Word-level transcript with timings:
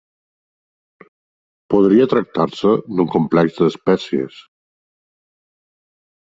Podria 1.73 2.07
tractar-se 2.15 2.73
d'un 2.95 3.13
complex 3.19 3.61
d'espècies. 3.61 4.43